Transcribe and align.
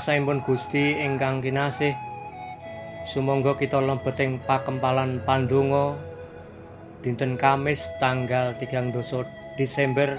Pasaimpun 0.00 0.40
Gusti 0.40 0.96
ingkang 0.96 1.44
kinasih 1.44 1.92
Sumangga 3.04 3.52
kita 3.52 3.84
lembeting 3.84 4.40
pakempalan 4.48 5.20
pandonga 5.28 5.92
dinten 7.04 7.36
Kamis 7.36 7.92
tanggal 8.00 8.56
3 8.56 8.96
Desember 9.60 10.16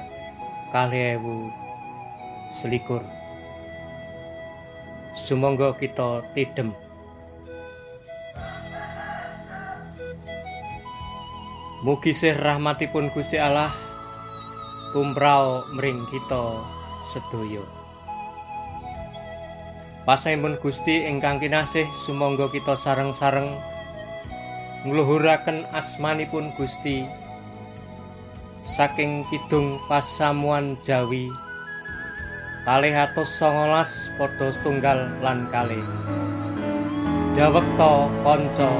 kalih 0.69 1.17
ewu 1.17 1.49
selikur. 2.53 3.01
Sumangga 5.17 5.73
kita 5.73 6.29
tidem. 6.37 6.77
Mugi 11.81 12.13
sih 12.13 12.37
rahmatipun 12.37 13.09
Gusti 13.09 13.41
Allah 13.41 13.73
tumrao 14.93 15.65
mring 15.73 16.05
kita 16.05 16.69
sedaya. 17.09 17.80
Pasaipun 20.01 20.57
Gusti 20.57 21.05
ingkang 21.05 21.37
kinasih 21.37 21.85
sumangga 21.93 22.49
kita 22.49 22.73
sareng-sareng 22.73 23.53
ngluhuraken 24.81 25.69
asmanipun 25.77 26.49
Gusti. 26.57 27.05
Saking 28.65 29.29
kidung 29.29 29.77
pasamuan 29.85 30.73
Jawi 30.81 31.29
kalih 32.65 32.93
songolas 33.25 34.09
padha 34.17 34.49
setunggal 34.49 35.21
lan 35.21 35.45
kalih. 35.53 35.85
Dawekta 37.37 38.09
kanca 38.25 38.71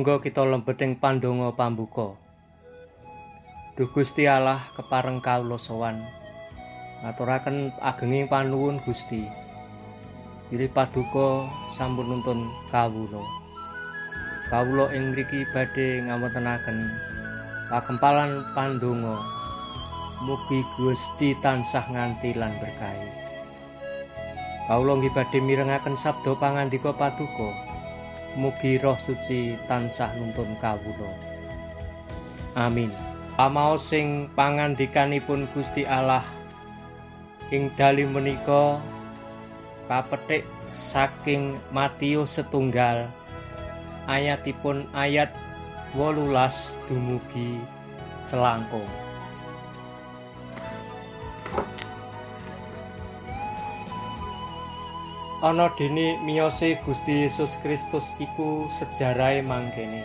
Sumangga 0.00 0.24
kita 0.24 0.48
lembeting 0.48 0.96
pandonga 0.96 1.52
pambuka. 1.52 2.16
Duh 3.76 3.84
Gusti 3.92 4.24
Allah 4.24 4.56
kepareng 4.72 5.20
kawula 5.20 5.60
sowan. 5.60 6.00
Ngaturaken 7.04 7.76
agenging 7.84 8.24
panuwun 8.24 8.80
Gusti. 8.80 9.28
Iri 10.48 10.72
paduka 10.72 11.44
sampun 11.76 12.16
nuntun 12.16 12.48
kawula. 12.72 13.20
Kawula 14.48 14.88
ing 14.96 15.12
mriki 15.12 15.44
badhe 15.52 16.00
ngawontenaken 16.08 16.78
pakempalan 17.68 18.40
pandonga. 18.56 19.20
Mugi 20.24 20.64
Gusti 20.80 21.36
tansah 21.44 21.84
nganti 21.92 22.40
lan 22.40 22.56
berkahi. 22.56 23.04
Kawula 24.64 24.96
nggih 24.96 25.12
badhe 25.12 25.44
mirengaken 25.44 25.92
sabda 25.92 26.32
pangandika 26.40 26.88
paduka. 26.96 27.69
Mugi 28.38 28.78
roh 28.78 28.94
suci 28.94 29.58
tansah 29.66 30.14
nuntun 30.14 30.54
kawula. 30.62 31.10
Amin. 32.54 32.90
Pamaos 33.34 33.90
sing 33.90 34.30
pangandikanipun 34.36 35.48
Gusti 35.50 35.82
Allah 35.88 36.22
ing 37.50 37.72
dali 37.74 38.06
menika 38.06 38.78
kapetik 39.90 40.46
saking 40.70 41.58
Matius 41.74 42.38
setunggal 42.38 43.10
ayatipun 44.06 44.86
ayat 44.94 45.34
wolulas 45.96 46.78
dumugi 46.86 47.58
selangkung. 48.22 48.86
Ana 55.40 55.72
dene 55.72 56.20
miyose 56.20 56.76
Gusti 56.84 57.24
Yesus 57.24 57.56
Kristus 57.64 58.12
iku 58.20 58.68
sejarahe 58.68 59.40
mangkene. 59.40 60.04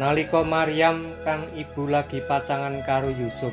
Nalika 0.00 0.40
Maryam 0.40 1.12
kang 1.20 1.44
ibu 1.52 1.84
lagi 1.84 2.24
pacangan 2.24 2.80
karo 2.88 3.12
Yusuf. 3.12 3.52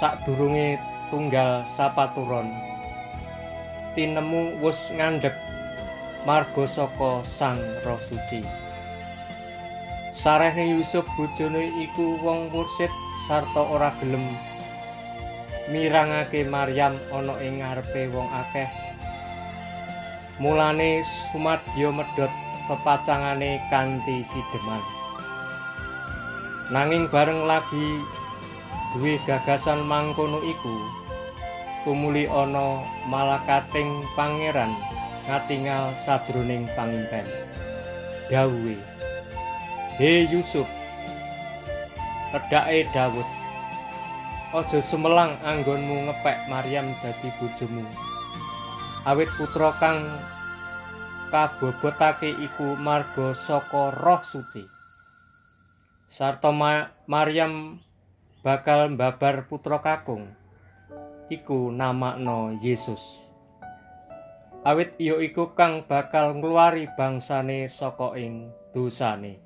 Sadurunge 0.00 0.80
tunggal 1.12 1.68
sapaturon. 1.68 2.48
Tinemu 3.92 4.64
wus 4.64 4.96
ngandhek 4.96 5.36
marga 6.24 6.64
saka 6.64 7.20
Sang 7.28 7.60
Roh 7.84 8.00
Suci. 8.00 8.40
Sarehne 10.08 10.72
Yusuf 10.72 11.04
bojone 11.20 11.68
iku 11.84 12.16
wong 12.24 12.48
mursid 12.48 12.90
sarta 13.28 13.60
ora 13.60 13.92
gelem 14.00 14.24
mirangake 15.68 16.48
Maryam 16.48 16.96
ana 17.12 17.36
ing 17.44 17.60
ngarepe 17.60 18.08
wong 18.08 18.28
akeh. 18.32 18.68
Mulane 20.40 21.04
sumadya 21.04 21.92
medhot 21.92 22.32
pepacangane 22.68 23.60
kanthi 23.68 24.24
sideman. 24.24 24.80
Nanging 26.72 27.08
bareng 27.08 27.48
lagi 27.48 28.00
duwe 28.92 29.20
gagasan 29.28 29.84
mangkono 29.84 30.40
iku, 30.44 30.76
tumuli 31.84 32.24
ana 32.28 32.84
malakating 33.08 34.04
pangeran 34.16 34.72
ngatingal 35.28 35.92
sajroning 35.96 36.64
pangimpen. 36.72 37.24
Dawuhe, 38.28 38.76
"He 39.96 40.28
Yusuf, 40.28 40.68
kedake 42.32 42.88
Daud, 42.92 43.28
Aja 44.48 44.80
sumelang 44.80 45.36
anggonmu 45.44 46.08
ngepek 46.08 46.48
Maryam 46.48 46.96
dadi 47.04 47.28
bojomu. 47.36 47.84
Awit 49.04 49.28
putra 49.36 49.76
kang 49.76 50.00
kabobotake 51.28 52.32
iku 52.32 52.72
marga 52.80 53.36
saka 53.36 53.92
Roh 53.92 54.24
Suci. 54.24 54.64
Sarta 56.08 56.48
Ma 56.48 56.88
Maryam 57.04 57.76
bakal 58.40 58.96
mbabar 58.96 59.44
putra 59.52 59.84
kakung. 59.84 60.32
Iku 61.28 61.68
namakno 61.68 62.56
Yesus. 62.56 63.28
Awit 64.64 64.96
ya 64.96 65.20
iku 65.20 65.52
kang 65.52 65.84
bakal 65.84 66.32
ngluwari 66.32 66.88
bangsane 66.96 67.68
saka 67.68 68.16
ing 68.16 68.48
dosane. 68.72 69.44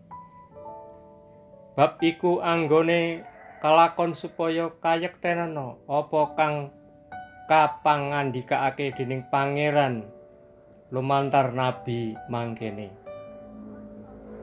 Bab 1.74 1.98
iku 1.98 2.38
anggone 2.38 3.31
kalakon 3.62 4.18
supaya 4.18 4.74
kayektenana 4.82 5.78
apa 5.86 6.20
kang 6.34 6.74
kapangandikaake 7.46 8.90
dening 8.98 9.22
pangeran? 9.30 10.02
Lumantar 10.90 11.54
nabi 11.54 12.18
mangkene. 12.26 12.90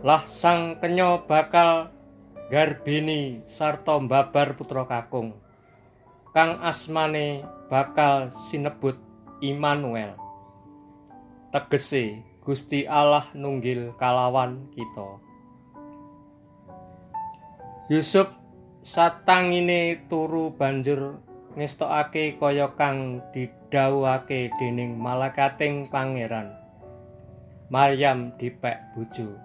Lah 0.07 0.23
sang 0.23 0.79
kenya 0.79 1.19
bakal 1.27 1.91
garbini 2.47 3.43
sarta 3.43 3.99
mbabar 3.99 4.55
putra 4.55 4.87
kakung. 4.87 5.35
Kang 6.31 6.63
asmane 6.63 7.43
bakal 7.67 8.31
sinebut 8.31 8.95
Immanuel. 9.43 10.15
Tegese 11.51 12.23
Gusti 12.39 12.87
Allah 12.87 13.27
nunggil 13.35 13.93
kalawan 13.99 14.71
kita. 14.71 15.19
Yusuf 17.91 18.38
satangine 18.89 20.09
turu 20.09 20.57
banjur 20.57 21.21
ngestokake 21.53 22.41
kaya 22.41 22.73
kang 22.73 23.21
didhawuhake 23.29 24.49
dening 24.57 24.97
malakating 24.97 25.85
pangeran. 25.93 26.57
Maryam 27.69 28.33
dipek 28.41 28.81
bojo. 28.97 29.37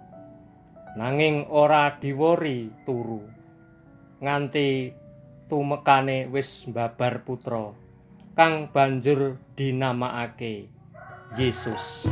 Nanging 0.97 1.45
ora 1.53 1.93
diwori 2.01 2.73
turu. 2.89 3.21
Nganti 4.25 4.97
tumekane 5.45 6.25
wis 6.33 6.65
babar 6.73 7.21
putra 7.21 7.77
kang 8.33 8.73
banjur 8.73 9.37
dinamakake 9.53 10.73
Yesus. 11.37 12.09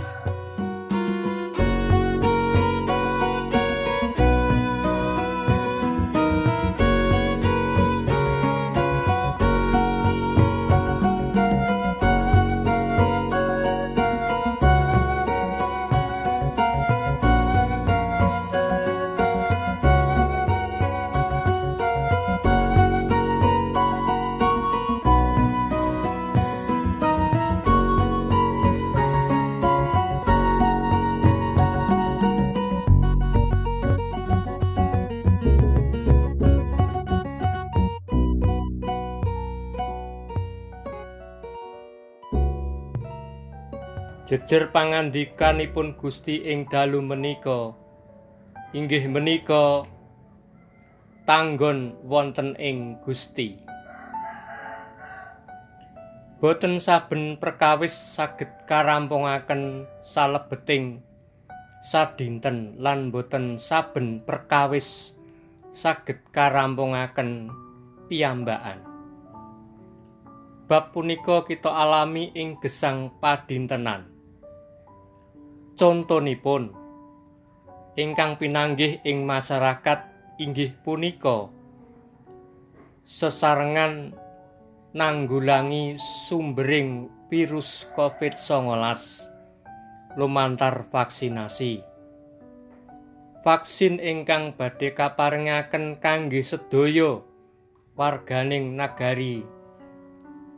Jejer 44.32 44.72
pangandikanipun 44.72 45.92
Gusti 46.00 46.40
ing 46.48 46.64
dalu 46.64 47.04
menika 47.04 47.76
inggih 48.72 49.04
menika 49.04 49.84
tanggon 51.28 52.00
wonten 52.00 52.56
ing 52.56 52.96
Gusti. 53.04 53.60
Boten 56.40 56.80
saben 56.80 57.36
perkawis 57.36 57.92
saged 57.92 58.48
karampungaken 58.64 59.84
salebeting 60.00 61.04
sadinten 61.84 62.80
lan 62.80 63.12
boten 63.12 63.60
saben 63.60 64.24
perkawis 64.24 65.12
saged 65.76 66.24
karampungaken 66.32 67.52
piyambakan. 68.08 68.80
Bab 70.64 70.96
punika 70.96 71.44
kita 71.44 71.68
alami 71.68 72.32
ing 72.32 72.56
gesang 72.64 73.12
padintenan. 73.20 74.11
Contonipun 75.82 76.70
ingkang 77.98 78.38
pinanggih 78.38 79.02
ing 79.02 79.26
masyarakat 79.26 80.06
inggih 80.38 80.78
punika 80.78 81.50
sesarengan 83.02 84.14
nanggulangi 84.94 85.98
sumbering 85.98 87.10
virus 87.26 87.90
COVID-19 87.98 88.62
lumantar 90.14 90.86
vaksinasi. 90.86 91.82
Vaksin 93.42 93.98
ingkang 93.98 94.54
badhe 94.54 94.94
kaparengaken 94.94 95.98
kangge 95.98 96.46
sedaya 96.46 97.26
warganing 97.98 98.78
nagari 98.78 99.42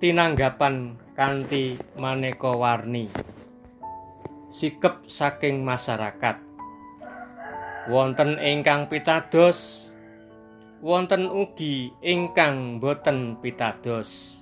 tinanggapan 0.05 1.01
kanthi 1.17 1.81
maneka 1.97 2.53
warni. 2.53 3.09
Sikep 4.55 5.11
saking 5.11 5.67
masyarakat. 5.67 6.39
Wonten 7.91 8.39
ingkang 8.39 8.87
pitados, 8.87 9.91
wonten 10.79 11.27
ugi 11.27 11.91
ingkang 11.99 12.79
boten 12.79 13.35
pitados. 13.43 14.41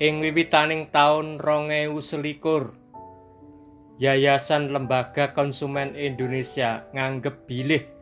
Ing 0.00 0.24
wiwitaning 0.24 0.88
taun 0.88 1.36
2021, 1.36 4.00
Yayasan 4.00 4.72
Lembaga 4.72 5.36
Konsumen 5.36 5.92
Indonesia 5.92 6.88
nganggep 6.96 7.44
bilih 7.44 7.98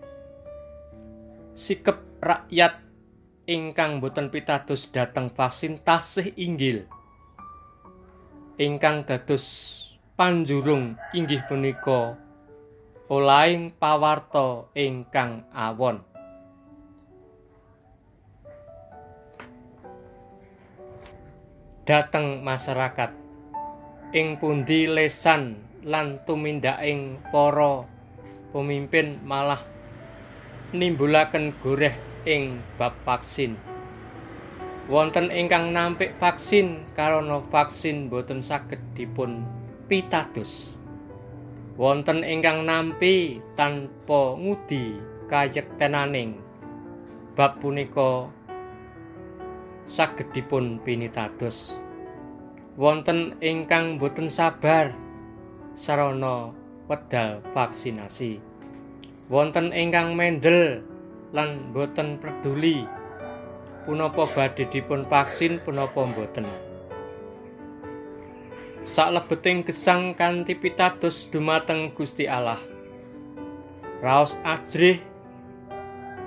sikep 1.57 2.21
rakyat 2.21 2.85
ingkang 3.49 4.05
boten 4.05 4.29
pitados 4.29 4.93
dhateng 4.93 5.33
vaksin 5.33 5.81
tasih 5.81 6.37
inggil. 6.37 6.85
Ingkang 8.61 9.09
dados 9.09 9.86
panjurung 10.17 10.97
inggih 11.13 11.45
punika 11.45 12.17
olaing 13.13 13.69
pawarta 13.77 14.65
ingkang 14.73 15.45
awon. 15.53 16.01
Dateng 21.85 22.41
masyarakat. 22.41 23.13
Ing 24.17 24.41
pundi 24.41 24.89
lesan 24.89 25.61
lan 25.85 26.25
tumindaking 26.25 27.21
para 27.29 27.85
pemimpin 28.57 29.21
malah 29.21 29.61
nimbulaken 30.73 31.53
goreh 31.61 31.93
ing 32.25 32.65
bab 32.81 32.97
vaksin. 33.05 33.61
Wonten 34.89 35.29
ingkang 35.29 35.77
nampik 35.77 36.17
vaksin 36.17 36.89
karana 36.97 37.45
vaksin 37.53 38.09
boten 38.09 38.41
saged 38.41 38.81
dipun 38.97 39.56
pitados 39.87 40.83
wonten 41.77 42.25
ingkang 42.25 42.65
nampi 42.65 43.39
tanpa 43.55 44.35
ngudi 44.35 44.97
kayektenaning 45.29 46.41
bab 47.37 47.61
punika 47.61 48.33
saged 49.87 50.33
dipun 50.35 50.83
pinitados. 50.83 51.77
Wonten 52.77 53.39
ingkang 53.41 53.97
boten 53.97 54.29
sabar 54.29 54.93
sarana 55.77 56.53
wedal 56.91 57.41
vaksinasi. 57.53 58.43
Wonten 59.29 59.73
ingkang 59.73 60.17
mendel 60.17 60.85
lan 61.33 61.73
boten 61.77 62.17
peduli 62.21 62.85
punapa 63.85 64.27
badhe 64.33 64.67
dipun 64.67 65.07
vaksin 65.07 65.63
punapa 65.63 66.05
boten 66.09 66.49
saklebeting 68.87 69.67
gesang 69.67 70.15
kanthi 70.15 70.55
pitados 70.55 71.27
dumateng 71.27 71.91
Gusti 71.91 72.31
Allah. 72.31 72.63
Raos 73.99 74.39
ajrih 74.47 75.03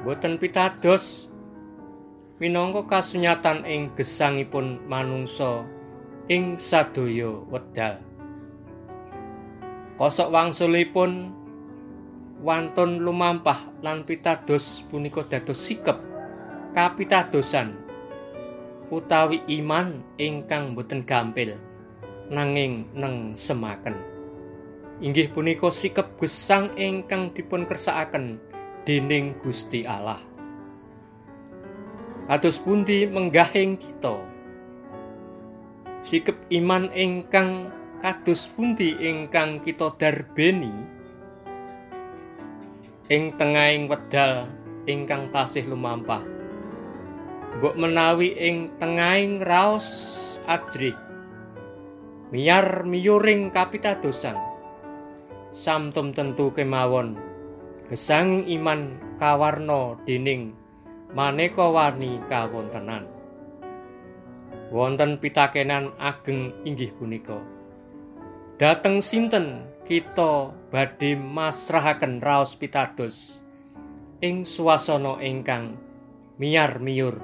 boten 0.04 0.36
pitados 0.36 1.32
minangka 2.36 3.00
kasunyatan 3.00 3.64
ing 3.64 3.96
gesangipun 3.96 4.84
manungsa 4.92 5.64
ing 6.28 6.60
sadaya 6.60 7.32
wedal. 7.48 8.04
Kosok 9.96 10.28
wangsulipun 10.28 11.32
wantun 12.44 13.00
lumampah 13.00 13.72
lan 13.80 14.04
pitados 14.04 14.84
punika 14.92 15.24
dados 15.24 15.64
sikep 15.64 15.96
kapitadosan 16.76 17.80
utawi 18.92 19.48
iman 19.48 20.04
ingkang 20.20 20.76
boten 20.76 21.08
gampil. 21.08 21.70
Nanging 22.30 22.94
neng 22.94 23.34
semaken. 23.34 23.98
Inggih 25.02 25.34
punika 25.34 25.74
sikep 25.74 26.16
gesang 26.22 26.78
ingkang 26.78 27.34
dipun 27.34 27.66
kersakaken 27.66 28.38
dening 28.86 29.34
Gusti 29.42 29.84
Allah. 29.84 30.22
Kados 32.30 32.62
pundi 32.62 33.10
menggahing 33.10 33.74
kita. 33.82 34.22
Sikep 36.06 36.38
iman 36.62 36.94
ingkang 36.94 37.74
kados 38.00 38.46
pundi 38.54 38.96
ingkang 39.02 39.60
kita 39.66 39.92
darbeni 39.98 40.72
ing 43.10 43.34
tengahing 43.36 43.90
wedal 43.90 44.46
ingkang 44.86 45.34
tasih 45.34 45.66
lumampah. 45.66 46.22
Mbok 47.58 47.76
menawi 47.76 48.38
ing 48.38 48.78
tengahing 48.78 49.42
raos 49.42 49.90
ajrik 50.46 51.09
miyar 52.30 52.86
miyuring 52.86 53.50
kapitadosan. 53.50 54.38
Samtum 55.50 56.14
tentu 56.14 56.54
kemawon. 56.54 57.18
Gesanging 57.90 58.46
iman 58.54 59.02
kawarna 59.18 59.98
dening 60.06 60.54
maneka 61.10 61.66
warni 61.66 62.22
kawontenan. 62.30 63.10
Wonten 64.70 65.18
pitakenan 65.18 65.98
ageng 65.98 66.54
inggih 66.62 66.94
punika. 66.94 67.42
Dateng 68.62 69.02
sinten 69.02 69.66
kita 69.90 70.54
badhe 70.70 71.18
masrahaken 71.18 72.22
raos 72.22 72.54
pitados 72.54 73.42
ing 74.22 74.46
swasana 74.46 75.18
ingkang 75.26 75.82
miyar 76.38 76.78
miyur. 76.78 77.18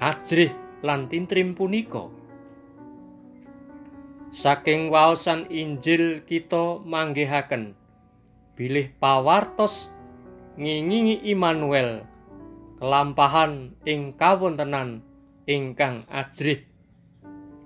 Ajrih 0.00 0.56
lan 0.80 1.12
tintrim 1.12 1.52
punika 1.52 2.21
Saking 4.32 4.88
waosan 4.88 5.44
Injil 5.52 6.24
kita 6.24 6.80
manggihaken 6.88 7.76
bilih 8.56 8.88
pawartos 8.96 9.92
ngingingi 10.56 11.20
Immanuel 11.28 12.08
kelampahan 12.80 13.76
ing 13.84 14.16
kawontenan 14.16 15.04
ingkang 15.44 16.08
ajrih 16.08 16.64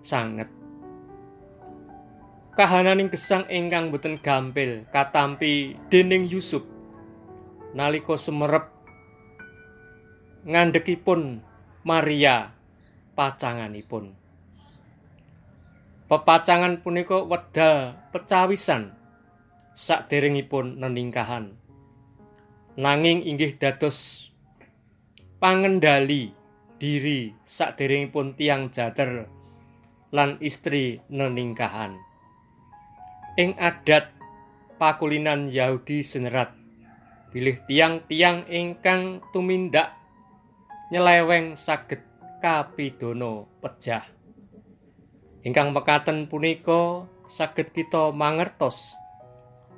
sanget. 0.03 0.51
Kahananing 2.59 3.15
gesang 3.15 3.47
ingkang 3.47 3.95
boten 3.95 4.19
gampil 4.19 4.91
katampi 4.91 5.79
dening 5.87 6.27
Yusuf 6.27 6.67
nalika 7.79 8.19
semerep 8.19 8.67
ngandhekipun 10.43 11.47
Maria 11.87 12.51
pacanganipun 13.15 14.26
pepacangan 16.07 16.83
punika 16.83 17.23
wedal 17.27 17.99
pecawisan 18.15 18.95
saderengipun 19.77 20.79
neningkahan 20.79 21.59
nanging 22.77 23.25
inggih 23.25 23.57
dados 23.57 24.29
pangendali 25.41 26.37
diri 26.77 27.33
saderengipun 27.49 28.37
tiang 28.37 28.69
jater 28.69 29.33
lan 30.13 30.37
istri 30.45 31.01
neningkahan. 31.09 31.97
Ing 33.37 33.57
adat 33.57 34.13
pakulinan 34.81 35.49
Yahudi 35.49 36.05
senerat 36.05 36.53
bilih 37.33 37.61
tiang-tiang 37.69 38.49
ingkang 38.49 39.21
tumindak 39.33 39.93
nyeleweng 40.89 41.57
saged 41.57 42.01
kapidono 42.41 43.49
pejah. 43.61 44.16
Ingkang 45.47 45.71
mekaten 45.71 46.27
punika 46.27 47.07
saged 47.31 47.71
kita 47.71 48.11
mangertos 48.11 48.99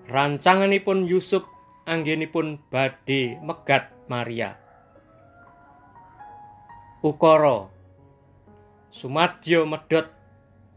rancanganipun 0.09 1.05
Yusuf 1.05 1.45
anggenipun 1.85 2.57
badhe 2.73 3.37
megat 3.45 3.93
Maria. 4.09 4.57
ukara 6.99 7.71
sumadyo 8.91 9.63
medhot 9.71 10.11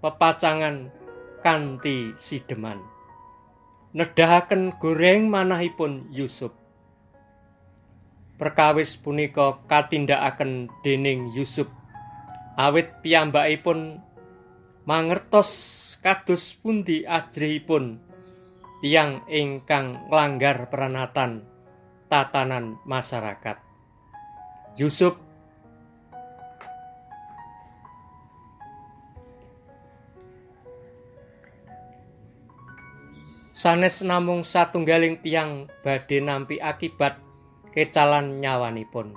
pepacangan 0.04 0.94
kanthi 1.42 2.14
sideman. 2.14 2.78
Nedahaken 3.92 4.78
goreng 4.78 5.28
manahipun 5.28 6.08
Yusuf. 6.14 6.54
Perkawis 8.38 8.96
punika 8.96 9.60
katindakaken 9.66 10.72
dening 10.86 11.34
Yusuf. 11.34 11.68
Awit 12.56 13.02
piyambakipun 13.02 14.00
mangertos 14.86 15.50
kados 16.02 16.58
pundi 16.58 17.06
ajrihipun? 17.06 18.02
Tiang 18.82 19.22
ingkang 19.30 20.10
nglanggar 20.10 20.74
peranatan 20.74 21.46
tatanan 22.10 22.82
masyarakat. 22.84 23.62
Yusuf. 24.74 25.16
Sanes 33.54 34.02
namung 34.02 34.42
satunggaling 34.42 35.22
tiang 35.22 35.70
badhe 35.86 36.18
nampi 36.18 36.58
akibat 36.58 37.22
kecalan 37.70 38.42
nyawanipun. 38.42 39.14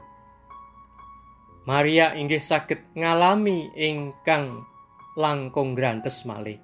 Maria 1.65 2.13
inggih 2.13 2.45
saged 2.45 2.85
ngalami 2.93 3.73
ingkang 3.73 4.69
langkung 5.15 5.79
grantes 5.79 6.27
malih. 6.27 6.59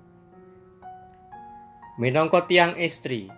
Minangka 2.02 2.50
tiang 2.50 2.74
istri, 2.74 3.30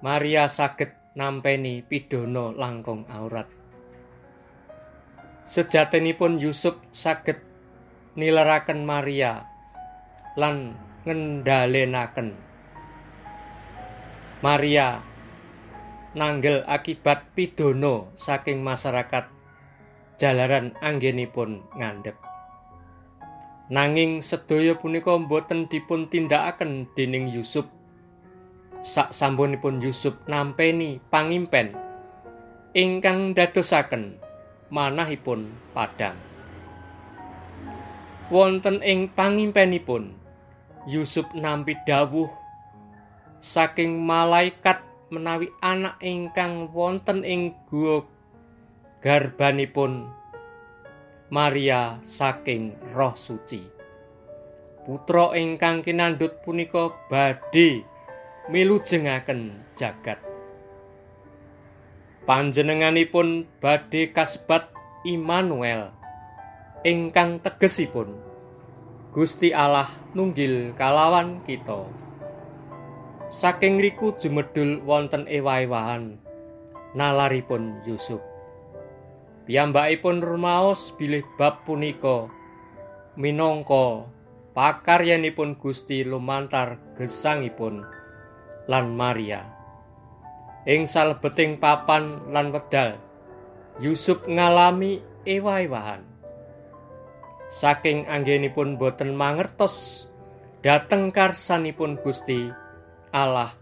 Maria 0.00 0.48
saged 0.48 0.96
nampeni 1.12 1.84
pidana 1.84 2.48
langkung 2.56 3.04
aurat. 3.12 3.48
Sejatenipun 5.44 6.40
Yusuf 6.40 6.80
saged 6.88 7.42
nilaraken 8.16 8.88
Maria 8.88 9.44
lan 10.38 10.78
ngendhalenaken 11.04 12.50
Maria 14.40 15.04
nanggel 16.16 16.64
akibat 16.64 17.36
pidono 17.36 18.08
saking 18.16 18.64
masyarakat 18.64 19.28
jalaran 20.16 20.72
anggenipun 20.80 21.60
ngandhep. 21.76 22.29
Nanging 23.70 24.18
sedaya 24.18 24.74
punika 24.74 25.14
boten 25.14 25.70
dipun 25.70 26.10
tindakaken 26.10 26.90
dening 26.98 27.30
Yusuf. 27.30 27.70
Sak 28.82 29.14
sampunipun 29.14 29.78
Yusuf 29.78 30.18
nampeni 30.26 30.98
pangimpen 31.06 31.78
ingkang 32.74 33.30
dadosaken 33.30 34.18
manahipun 34.74 35.54
padang. 35.70 36.18
Wonten 38.26 38.82
ing 38.82 39.06
pangimpenipun 39.14 40.18
Yusuf 40.90 41.30
nampi 41.30 41.78
dawuh 41.86 42.26
saking 43.38 44.02
malaikat 44.02 44.82
menawi 45.14 45.46
anak 45.62 45.94
ingkang 46.02 46.74
wonten 46.74 47.22
ing 47.22 47.54
guwa 47.70 48.02
garbanipun 48.98 50.10
Maria 51.30 52.02
saking 52.02 52.74
roh 52.90 53.14
suci. 53.14 53.62
Putra 54.82 55.30
ingkang 55.38 55.86
kinandhut 55.86 56.42
punika 56.42 56.90
badhe 57.06 57.86
milujengaken 58.50 59.62
jagat. 59.78 60.18
Panjenenganipun 62.26 63.46
badhe 63.62 64.10
kasebat 64.10 64.74
Immanuel 65.06 65.94
ingkang 66.82 67.38
tegesipun. 67.38 68.10
Gusti 69.14 69.54
Allah 69.54 69.86
nunggil 70.18 70.74
kalawan 70.74 71.46
kita. 71.46 71.86
Saking 73.30 73.78
riku 73.78 74.18
jumedul 74.18 74.82
wonten 74.82 75.30
ewa-ewahan 75.30 76.18
nalaripun 76.98 77.86
Yusuf. 77.86 78.29
Piyambakipun 79.48 80.20
rumaos 80.20 80.92
bilih 81.00 81.24
bab 81.40 81.64
punika 81.64 82.28
minangka 83.16 84.04
pakaryanipun 84.52 85.56
Gusti 85.56 86.04
lumantar 86.04 86.76
gesangipun 86.98 87.86
lan 88.68 88.92
Maria. 88.92 89.48
Ing 90.68 90.84
salebeting 90.84 91.56
papan 91.56 92.28
lan 92.28 92.52
wedal 92.52 93.00
Yusuf 93.80 94.28
ngalami 94.28 95.00
ewa-ewahan. 95.24 96.04
Saking 97.48 98.04
anggenipun 98.06 98.76
boten 98.76 99.16
mangertos 99.16 100.06
dateng 100.60 101.08
karsanipun 101.10 101.96
Gusti 102.04 102.52
Allah 103.10 103.56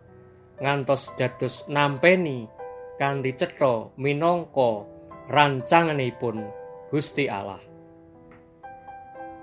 ngantos 0.59 1.15
dados 1.15 1.65
nampeni 1.71 2.51
kanthi 2.99 3.33
cetha 3.33 3.95
minangka 3.95 4.98
rancanganipun 5.29 6.49
Gusti 6.89 7.29
Allah. 7.29 7.61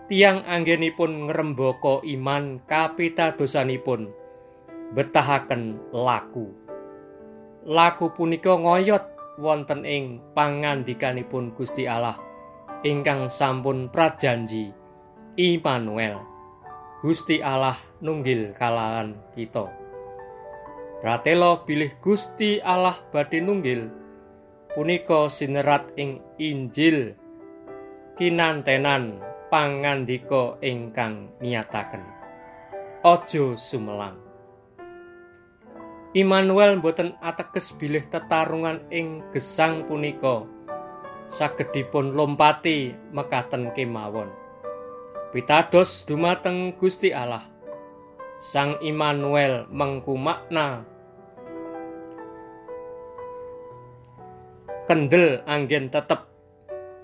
Tiang 0.10 0.42
anggenipun 0.46 1.30
ngrembaka 1.30 2.02
iman 2.06 2.62
kapitadosanipun 2.66 4.10
betahaken 4.98 5.78
laku. 5.94 6.54
Laku 7.66 8.14
punika 8.14 8.58
ngoyot 8.58 9.02
wonten 9.38 9.86
ing 9.86 10.22
pangandikanipun 10.34 11.54
Gusti 11.54 11.86
Allah 11.86 12.18
ingkang 12.86 13.30
sampun 13.30 13.90
prajanji 13.90 14.74
Immanuel. 15.38 16.22
Gusti 17.02 17.42
Allah 17.42 17.78
nunggil 18.02 18.58
kalahan 18.58 19.14
kita. 19.38 19.70
Pratela 21.02 21.62
bilih 21.66 21.94
Gusti 22.02 22.58
Allah 22.62 22.98
badhe 23.14 23.38
nunggil 23.38 24.05
punika 24.76 25.32
sinerat 25.32 25.96
ing 25.96 26.20
Injil. 26.36 27.16
Kinantenan 28.20 29.24
pangandika 29.48 30.60
ingkang 30.60 31.32
niyataken 31.40 32.04
Aja 33.04 33.56
sumelang. 33.56 34.20
Immanuel 36.16 36.80
boten 36.80 37.16
ateges 37.24 37.76
bilih 37.76 38.04
tetarungan 38.08 38.84
ing 38.92 39.24
gesang 39.32 39.88
punika. 39.88 40.44
Saged 41.28 41.72
dipun 41.72 42.16
lompati 42.16 42.96
mekaten 43.16 43.72
kemawon. 43.76 44.32
Pitados 45.32 46.08
dumateng 46.08 46.76
Gusti 46.76 47.12
Allah. 47.12 47.44
Sang 48.40 48.80
Immanuel 48.84 49.68
mengku 49.72 50.16
makna 50.16 50.88
kendel 54.86 55.42
anggen 55.50 55.90
tetep. 55.90 56.30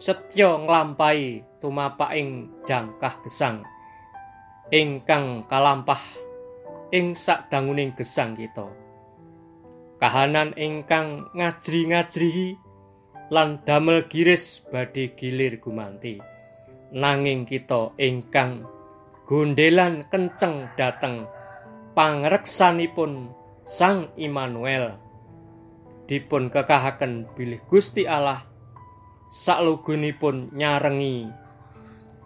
Setya 0.01 0.57
nglampahi 0.57 1.61
tumapaking 1.61 2.49
jangkah 2.65 3.21
gesang. 3.21 3.61
Ingkang 4.73 5.45
kalampah 5.45 6.01
ing 6.89 7.13
sadanguning 7.13 7.93
gesang 7.93 8.33
kita. 8.33 8.65
Kahanan 10.01 10.57
ingkang 10.57 11.29
ngajri-ngajri 11.37 12.57
lan 13.29 13.61
damel 13.61 14.09
giris 14.09 14.65
badhe 14.73 15.13
gilir 15.13 15.61
gumanti. 15.61 16.17
Nanging 16.97 17.45
kita 17.45 17.93
ingkang 18.01 18.65
gondelan 19.29 20.09
kenceng 20.09 20.73
dateng 20.73 21.29
pangreksanipun 21.93 23.37
Sang 23.61 24.09
Immanuel 24.17 24.97
dipun 26.11 26.51
kekahaken 26.51 27.31
bilih 27.39 27.63
Gusti 27.71 28.03
Allah 28.03 28.43
saklugunipun 29.31 30.51
nyarengi 30.51 31.31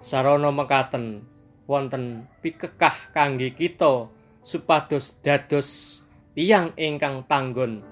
sarana 0.01 0.50
mekaten 0.50 1.22
wonten 1.70 2.25
pikekah 2.42 3.13
kangge 3.13 3.54
kita 3.54 4.10
supados 4.42 5.22
dados 5.22 6.01
tiyang 6.34 6.74
ingkang 6.82 7.30
tanggon 7.30 7.86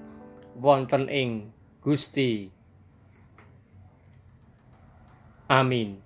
wonten 0.58 1.06
ing 1.06 1.54
Gusti. 1.78 2.50
Amin 5.46 6.03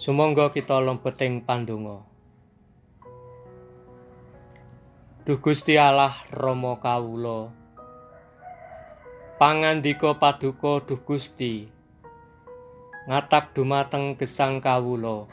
Sumangga 0.00 0.48
kita 0.48 0.80
lempeting 0.80 1.44
pandonga. 1.44 2.00
Duh 5.28 5.36
Gusti 5.36 5.76
Allah 5.76 6.16
Rama 6.32 6.80
kawula. 6.80 7.52
Pangandika 9.36 10.16
paduka 10.16 10.80
Duh 10.88 11.04
Gusti. 11.04 11.68
Ngatak 13.12 13.52
dumateng 13.52 14.16
gesang 14.16 14.64
kawula. 14.64 15.28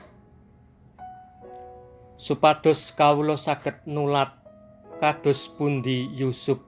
Supados 2.19 2.91
kawula 2.91 3.39
saged 3.39 3.87
nulat 3.87 4.35
kados 4.99 5.47
pundi 5.47 6.11
Yusuf 6.11 6.59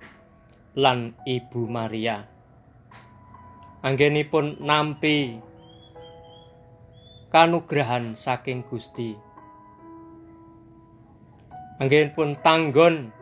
lan 0.71 1.19
Ibu 1.27 1.67
Maria. 1.67 2.23
Anggenipun 3.83 4.63
nampi 4.63 5.48
kanugrahan 7.29 8.17
saking 8.17 8.65
Gusti. 8.65 9.13
pun 12.17 12.33
tanggon 12.41 13.13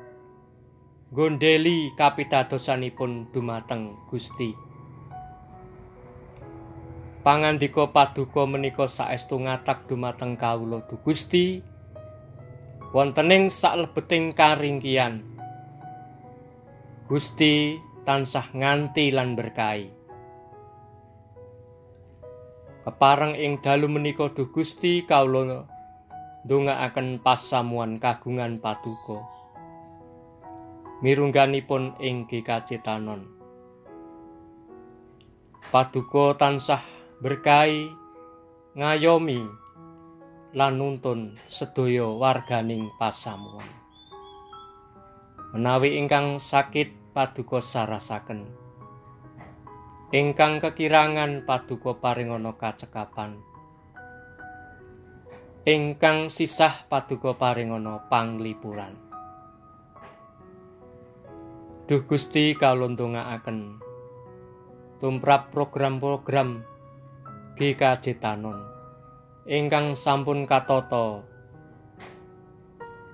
gondeli 1.11 1.91
kapitadosanipun 1.99 3.35
dumateng 3.35 3.99
Gusti. 4.07 4.55
Pangandika 7.19 7.91
paduka 7.91 8.47
menika 8.47 8.87
saestu 8.87 9.35
ngatak 9.43 9.91
dumateng 9.91 10.39
kawula 10.39 10.87
du 10.87 10.95
Gusti 11.03 11.59
wontening 12.95 13.51
saklebeting 13.51 14.31
karingkian. 14.31 15.27
Gusti 17.11 17.75
tansah 18.07 18.47
nganti 18.55 19.11
lan 19.11 19.35
berkahi. 19.35 19.96
Kepareng 22.87 23.35
ing 23.35 23.59
dalu 23.59 23.91
menika 23.91 24.31
duh 24.31 24.47
Gusti 24.47 25.03
kawula 25.03 25.67
ndongaaken 26.47 27.19
pasamuan 27.19 27.99
kagungan 27.99 28.63
paduka 28.63 29.27
mirungganipun 31.03 31.99
ing 31.99 32.31
kekacitanon 32.31 33.27
paduka 35.67 36.39
tansah 36.39 36.79
berkahi 37.19 37.91
ngayomi 38.79 39.43
lan 40.55 40.79
nuntun 40.79 41.35
sedaya 41.51 42.07
warganing 42.07 42.87
pasamuan. 42.95 43.67
Menawi 45.51 45.99
ingkang 45.99 46.39
sakit 46.39 47.11
paduka 47.11 47.59
sarasaken 47.59 48.47
ingkang 50.07 50.63
kekirangan 50.63 51.43
paduka 51.43 51.99
paringana 51.99 52.55
kacekapan. 52.55 53.43
Ingkang 55.67 56.31
sisah 56.31 56.87
paduka 56.87 57.35
paringana 57.35 58.07
panglipuran. 58.07 58.95
Duh 61.87 62.03
Gusti 62.07 62.55
kalondongaaken 62.55 63.83
tumrap 64.99 65.51
program-program 65.51 66.63
GKJ 67.59 68.19
Tanon 68.19 68.59
ingkang 69.47 69.95
sampun 69.95 70.43
katata 70.43 71.23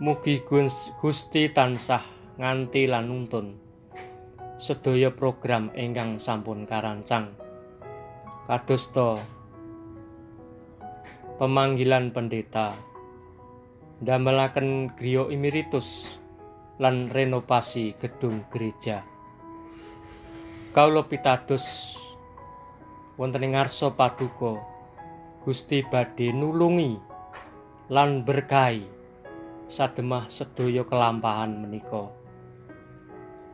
mugi 0.02 0.42
Gusti 0.98 1.54
tansah 1.54 2.02
nganti 2.42 2.90
lan 2.90 3.14
nuntun 3.14 3.63
sedaya 4.64 5.12
program 5.12 5.76
ingkang 5.76 6.24
sampun 6.24 6.64
karancang. 6.64 7.36
Kadosta 8.48 9.20
pemanggilan 11.36 12.16
pendeta 12.16 12.72
ndamelaken 14.00 14.96
griya 14.96 15.28
emeritus 15.28 16.16
lan 16.80 17.12
renovasi 17.12 18.00
gedung 18.00 18.48
gereja. 18.48 19.04
Kawula 20.72 21.12
pitados 21.12 22.00
wonten 23.20 23.44
ing 23.44 23.60
ngarsa 23.60 23.92
paduka 24.00 24.64
Gusti 25.44 25.84
badhe 25.84 26.32
nulungi 26.32 26.96
lan 27.92 28.24
berkahi 28.24 28.88
sademah 29.68 30.32
sedaya 30.32 30.88
kelampahan 30.88 31.52
menika. 31.68 32.23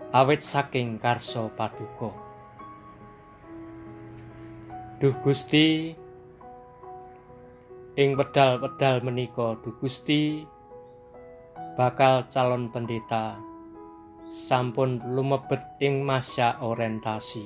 Awit 0.09 0.41
saking 0.41 0.97
karso 0.97 1.53
paduka. 1.53 2.09
Duh 4.97 5.13
Gusti 5.21 5.93
ing 7.93 8.17
pedal-pedal 8.17 9.05
menika 9.05 9.53
Duh 9.61 9.77
Gusti 9.77 10.41
bakal 11.77 12.25
calon 12.33 12.73
pendeta 12.73 13.37
sampun 14.33 14.97
lumebet 15.13 15.77
ing 15.77 16.01
masa 16.01 16.57
orientasi. 16.57 17.45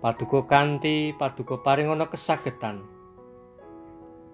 Paduka 0.00 0.48
kanthi 0.48 1.12
paduka 1.20 1.60
paringana 1.60 2.08
kesagetan 2.08 2.80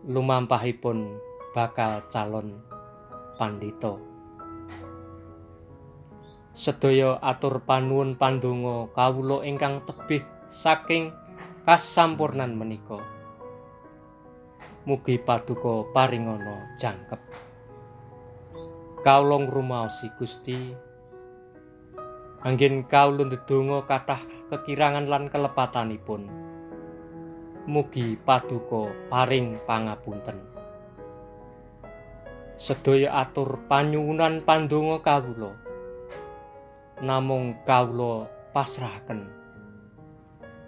lumampahipun 0.07 1.19
bakal 1.51 2.07
calon 2.15 2.63
pandito. 3.35 4.12
Sedaya 6.53 7.17
atur 7.25 7.65
panuwun 7.65 8.13
pandonga 8.13 8.93
kawula 8.93 9.41
ingkang 9.41 9.81
tebih 9.89 10.21
saking 10.53 11.09
kasampurnan 11.65 12.53
menika. 12.53 13.01
Mugi 14.85 15.17
paduka 15.17 15.89
paringana 15.97 16.77
jangkep. 16.77 17.21
Kawula 19.01 19.49
ngrumaosi 19.49 20.13
Gusti. 20.21 20.77
Anggen 22.45 22.85
kawula 22.85 23.33
ndedonga 23.33 23.89
kathah 23.89 24.21
kekirangan 24.53 25.09
lan 25.09 25.33
kelepatanipun. 25.33 26.29
Mugi 27.65 28.21
paduka 28.21 28.93
paring 29.09 29.57
pangapunten. 29.65 30.37
Sedaya 32.61 33.25
atur 33.25 33.57
panyuwunan 33.71 34.45
pandonga 34.45 35.01
kawula 35.01 35.62
namung 37.03 37.59
kawula 37.67 38.31
pasrahaken 38.55 39.27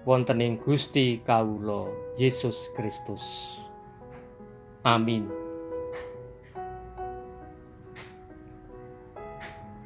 wonten 0.03 0.43
ing 0.43 0.59
Gusti 0.59 1.23
kawula 1.23 1.89
Yesus 2.19 2.75
Kristus. 2.75 3.23
Amin. 4.83 5.31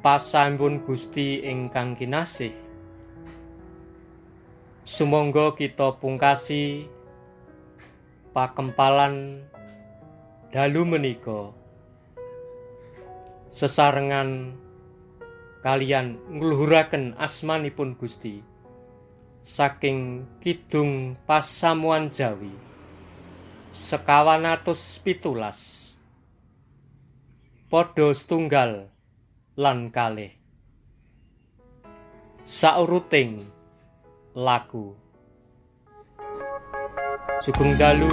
Pasambun 0.01 0.81
Gusti 0.83 1.45
ingkang 1.45 1.93
kinasih. 1.93 2.51
Sumangga 4.89 5.53
kita 5.53 6.01
pungkasi 6.01 6.89
pakempalan 8.33 9.45
dalu 10.49 10.81
menika 10.81 11.53
sesarengan 13.53 14.57
kalian 15.59 16.19
ngluhuraken 16.31 17.15
asmanipun 17.19 17.95
Gusti. 17.99 18.41
Saking 19.39 20.27
kidung 20.43 21.15
pasamuan 21.23 22.11
Jawi 22.11 22.51
sekawan 23.71 24.43
atus 24.43 24.99
pitulas 24.99 25.93
padha 27.71 28.11
setunggal 28.11 28.91
lan 29.55 29.89
kalih. 29.89 30.35
Sauruting 32.43 33.47
laku 34.35 34.97
sugeng 37.39 37.79
dalu 37.79 38.09